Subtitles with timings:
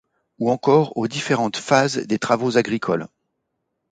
[0.39, 3.07] Ou encore aux différentes phases des travaux agricoles.